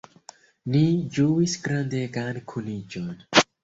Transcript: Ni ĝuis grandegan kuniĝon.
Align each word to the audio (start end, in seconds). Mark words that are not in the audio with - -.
Ni 0.75 0.81
ĝuis 1.19 1.55
grandegan 1.69 2.45
kuniĝon. 2.53 3.19